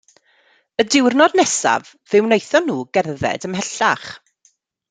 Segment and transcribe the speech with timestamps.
[0.81, 4.13] Y diwrnod nesaf fe wnaethon nhw gerdded ymhellach.